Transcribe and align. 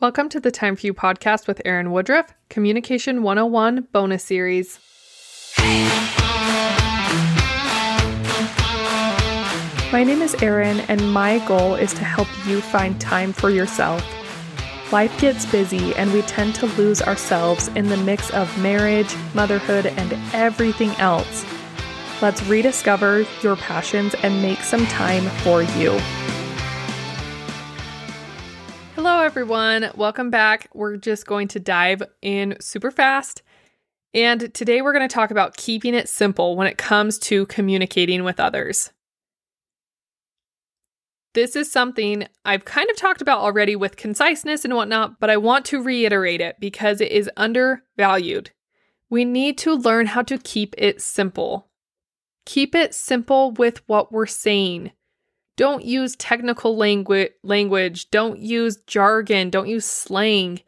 Welcome 0.00 0.30
to 0.30 0.40
the 0.40 0.50
Time 0.50 0.76
for 0.76 0.86
You 0.86 0.94
podcast 0.94 1.46
with 1.46 1.60
Erin 1.66 1.90
Woodruff, 1.90 2.32
Communication 2.48 3.22
101 3.22 3.88
bonus 3.92 4.24
series. 4.24 4.80
My 9.92 10.02
name 10.02 10.22
is 10.22 10.34
Erin, 10.42 10.80
and 10.88 11.12
my 11.12 11.46
goal 11.46 11.74
is 11.74 11.92
to 11.92 12.02
help 12.02 12.28
you 12.46 12.62
find 12.62 12.98
time 12.98 13.34
for 13.34 13.50
yourself. 13.50 14.02
Life 14.90 15.20
gets 15.20 15.44
busy, 15.44 15.94
and 15.96 16.10
we 16.14 16.22
tend 16.22 16.54
to 16.54 16.66
lose 16.78 17.02
ourselves 17.02 17.68
in 17.68 17.88
the 17.88 17.98
mix 17.98 18.30
of 18.30 18.48
marriage, 18.62 19.14
motherhood, 19.34 19.84
and 19.84 20.14
everything 20.32 20.92
else. 20.92 21.44
Let's 22.22 22.42
rediscover 22.44 23.26
your 23.42 23.56
passions 23.56 24.14
and 24.22 24.40
make 24.40 24.60
some 24.60 24.86
time 24.86 25.24
for 25.42 25.62
you. 25.62 26.00
Hello, 29.20 29.26
everyone. 29.26 29.90
Welcome 29.96 30.30
back. 30.30 30.70
We're 30.72 30.96
just 30.96 31.26
going 31.26 31.48
to 31.48 31.60
dive 31.60 32.02
in 32.22 32.56
super 32.58 32.90
fast. 32.90 33.42
And 34.14 34.52
today 34.54 34.80
we're 34.80 34.94
going 34.94 35.06
to 35.06 35.14
talk 35.14 35.30
about 35.30 35.58
keeping 35.58 35.92
it 35.92 36.08
simple 36.08 36.56
when 36.56 36.66
it 36.66 36.78
comes 36.78 37.18
to 37.18 37.44
communicating 37.44 38.24
with 38.24 38.40
others. 38.40 38.92
This 41.34 41.54
is 41.54 41.70
something 41.70 42.28
I've 42.46 42.64
kind 42.64 42.88
of 42.88 42.96
talked 42.96 43.20
about 43.20 43.40
already 43.40 43.76
with 43.76 43.98
conciseness 43.98 44.64
and 44.64 44.74
whatnot, 44.74 45.20
but 45.20 45.28
I 45.28 45.36
want 45.36 45.66
to 45.66 45.82
reiterate 45.82 46.40
it 46.40 46.56
because 46.58 47.02
it 47.02 47.12
is 47.12 47.28
undervalued. 47.36 48.52
We 49.10 49.26
need 49.26 49.58
to 49.58 49.74
learn 49.74 50.06
how 50.06 50.22
to 50.22 50.38
keep 50.38 50.74
it 50.78 51.02
simple. 51.02 51.68
Keep 52.46 52.74
it 52.74 52.94
simple 52.94 53.50
with 53.50 53.86
what 53.86 54.12
we're 54.12 54.24
saying. 54.24 54.92
Don't 55.60 55.84
use 55.84 56.16
technical 56.16 56.74
langu- 56.74 57.28
language. 57.42 58.10
Don't 58.10 58.38
use 58.38 58.78
jargon. 58.86 59.50
Don't 59.50 59.68
use 59.68 59.84
slang. 59.84 60.60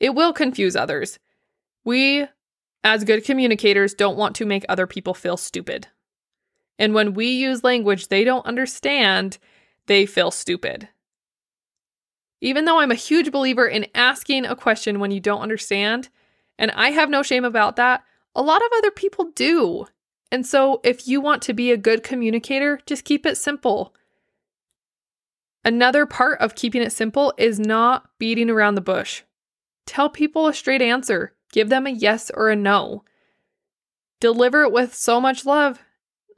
It 0.00 0.14
will 0.14 0.32
confuse 0.32 0.74
others. 0.74 1.18
We, 1.84 2.26
as 2.82 3.04
good 3.04 3.26
communicators, 3.26 3.92
don't 3.92 4.16
want 4.16 4.34
to 4.36 4.46
make 4.46 4.64
other 4.66 4.86
people 4.86 5.12
feel 5.12 5.36
stupid. 5.36 5.88
And 6.78 6.94
when 6.94 7.12
we 7.12 7.26
use 7.26 7.62
language 7.62 8.08
they 8.08 8.24
don't 8.24 8.46
understand, 8.46 9.36
they 9.84 10.06
feel 10.06 10.30
stupid. 10.30 10.88
Even 12.40 12.64
though 12.64 12.80
I'm 12.80 12.90
a 12.90 12.94
huge 12.94 13.30
believer 13.30 13.66
in 13.66 13.84
asking 13.94 14.46
a 14.46 14.56
question 14.56 14.98
when 14.98 15.10
you 15.10 15.20
don't 15.20 15.42
understand, 15.42 16.08
and 16.58 16.70
I 16.70 16.92
have 16.92 17.10
no 17.10 17.22
shame 17.22 17.44
about 17.44 17.76
that, 17.76 18.02
a 18.34 18.40
lot 18.40 18.62
of 18.62 18.72
other 18.78 18.92
people 18.92 19.26
do. 19.34 19.88
And 20.32 20.46
so, 20.46 20.80
if 20.84 21.06
you 21.06 21.20
want 21.20 21.42
to 21.42 21.52
be 21.52 21.70
a 21.70 21.76
good 21.76 22.02
communicator, 22.02 22.80
just 22.86 23.04
keep 23.04 23.26
it 23.26 23.36
simple. 23.36 23.94
Another 25.64 26.06
part 26.06 26.40
of 26.40 26.54
keeping 26.54 26.82
it 26.82 26.92
simple 26.92 27.34
is 27.36 27.58
not 27.58 28.08
beating 28.18 28.48
around 28.48 28.74
the 28.74 28.80
bush. 28.80 29.22
Tell 29.86 30.08
people 30.08 30.46
a 30.46 30.54
straight 30.54 30.82
answer, 30.82 31.34
give 31.52 31.68
them 31.68 31.86
a 31.86 31.90
yes 31.90 32.30
or 32.32 32.50
a 32.50 32.56
no. 32.56 33.04
Deliver 34.20 34.62
it 34.62 34.72
with 34.72 34.94
so 34.94 35.20
much 35.20 35.46
love. 35.46 35.80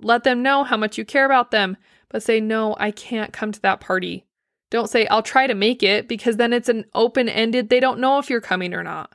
Let 0.00 0.24
them 0.24 0.42
know 0.42 0.64
how 0.64 0.76
much 0.76 0.98
you 0.98 1.04
care 1.04 1.24
about 1.24 1.50
them, 1.50 1.76
but 2.08 2.22
say, 2.22 2.40
no, 2.40 2.76
I 2.78 2.90
can't 2.90 3.32
come 3.32 3.52
to 3.52 3.60
that 3.62 3.80
party. 3.80 4.26
Don't 4.70 4.90
say, 4.90 5.06
I'll 5.06 5.22
try 5.22 5.46
to 5.46 5.54
make 5.54 5.82
it, 5.82 6.08
because 6.08 6.36
then 6.36 6.52
it's 6.52 6.68
an 6.68 6.84
open 6.94 7.28
ended, 7.28 7.68
they 7.68 7.80
don't 7.80 8.00
know 8.00 8.18
if 8.18 8.28
you're 8.28 8.40
coming 8.40 8.74
or 8.74 8.82
not. 8.82 9.12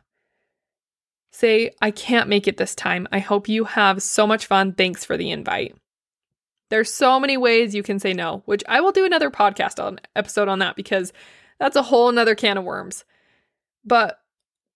Say, 1.31 1.71
I 1.81 1.91
can't 1.91 2.29
make 2.29 2.47
it 2.47 2.57
this 2.57 2.75
time. 2.75 3.07
I 3.11 3.19
hope 3.19 3.47
you 3.47 3.63
have 3.65 4.01
so 4.01 4.25
much 4.27 4.45
fun. 4.45 4.73
Thanks 4.73 5.05
for 5.05 5.17
the 5.17 5.31
invite. 5.31 5.75
There's 6.71 6.91
so 6.91 7.19
many 7.19 7.35
ways 7.35 7.75
you 7.75 7.83
can 7.83 7.99
say 7.99 8.13
no, 8.13 8.43
which 8.45 8.63
I 8.65 8.79
will 8.79 8.93
do 8.93 9.03
another 9.03 9.29
podcast 9.29 9.83
on 9.83 9.99
episode 10.15 10.47
on 10.47 10.59
that 10.59 10.77
because 10.77 11.11
that's 11.59 11.75
a 11.75 11.83
whole 11.83 12.09
nother 12.13 12.33
can 12.33 12.57
of 12.57 12.63
worms. 12.63 13.03
But 13.83 14.19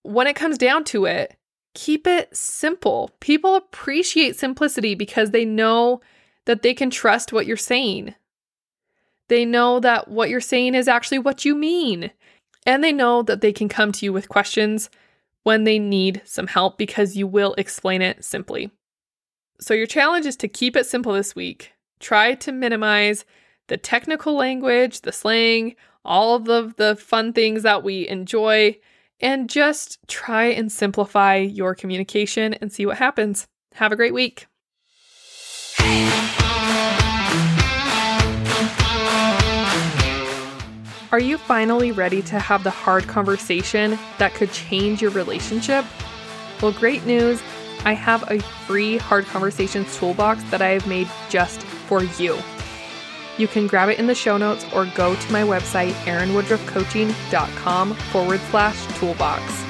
when 0.03 0.27
it 0.27 0.35
comes 0.35 0.57
down 0.57 0.83
to 0.85 1.05
it, 1.05 1.37
keep 1.73 2.05
it 2.05 2.35
simple. 2.35 3.11
People 3.21 3.55
appreciate 3.55 4.35
simplicity 4.35 4.93
because 4.93 5.31
they 5.31 5.45
know 5.45 6.01
that 6.43 6.63
they 6.63 6.73
can 6.73 6.89
trust 6.89 7.31
what 7.31 7.45
you're 7.45 7.55
saying. 7.55 8.13
They 9.29 9.45
know 9.45 9.79
that 9.79 10.09
what 10.09 10.29
you're 10.29 10.41
saying 10.41 10.75
is 10.75 10.89
actually 10.89 11.19
what 11.19 11.45
you 11.45 11.55
mean. 11.55 12.11
And 12.65 12.83
they 12.83 12.91
know 12.91 13.21
that 13.21 13.39
they 13.39 13.53
can 13.53 13.69
come 13.69 13.93
to 13.93 14.05
you 14.05 14.11
with 14.11 14.27
questions 14.27 14.89
when 15.43 15.63
they 15.63 15.79
need 15.79 16.23
some 16.25 16.47
help 16.47 16.77
because 16.77 17.15
you 17.15 17.25
will 17.25 17.55
explain 17.57 18.01
it 18.01 18.25
simply. 18.25 18.69
So, 19.61 19.73
your 19.73 19.87
challenge 19.87 20.25
is 20.25 20.35
to 20.37 20.49
keep 20.49 20.75
it 20.75 20.85
simple 20.85 21.13
this 21.13 21.33
week 21.33 21.71
try 22.05 22.35
to 22.35 22.51
minimize 22.51 23.25
the 23.67 23.77
technical 23.77 24.35
language, 24.35 25.01
the 25.01 25.11
slang, 25.11 25.75
all 26.05 26.35
of 26.35 26.45
the, 26.45 26.71
the 26.77 26.95
fun 26.95 27.33
things 27.33 27.63
that 27.63 27.83
we 27.83 28.07
enjoy, 28.07 28.77
and 29.19 29.49
just 29.49 29.97
try 30.07 30.43
and 30.45 30.71
simplify 30.71 31.37
your 31.37 31.73
communication 31.73 32.53
and 32.55 32.71
see 32.71 32.85
what 32.85 32.97
happens. 32.97 33.47
Have 33.73 33.91
a 33.91 33.95
great 33.95 34.13
week. 34.13 34.45
Are 41.11 41.19
you 41.19 41.39
finally 41.39 41.91
ready 41.91 42.21
to 42.23 42.39
have 42.39 42.63
the 42.63 42.69
hard 42.69 43.07
conversation 43.07 43.97
that 44.19 44.35
could 44.35 44.51
change 44.51 45.01
your 45.01 45.11
relationship? 45.11 45.85
Well, 46.61 46.73
great 46.73 47.03
news. 47.07 47.41
I 47.83 47.93
have 47.93 48.29
a 48.29 48.39
free 48.39 48.97
hard 48.97 49.25
conversations 49.25 49.97
toolbox 49.97 50.43
that 50.45 50.61
I 50.61 50.69
have 50.69 50.85
made 50.87 51.07
just 51.29 51.64
for 51.87 52.03
you. 52.03 52.37
You 53.37 53.47
can 53.47 53.67
grab 53.67 53.89
it 53.89 53.99
in 53.99 54.07
the 54.07 54.15
show 54.15 54.37
notes 54.37 54.65
or 54.73 54.85
go 54.95 55.15
to 55.15 55.31
my 55.31 55.41
website, 55.41 55.91
erinwoodruffcoaching.com 56.05 57.93
forward 57.95 58.39
slash 58.49 58.85
toolbox. 58.97 59.64